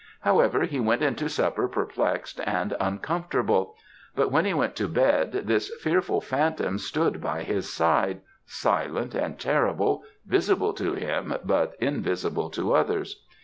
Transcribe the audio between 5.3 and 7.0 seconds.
this fearful phantom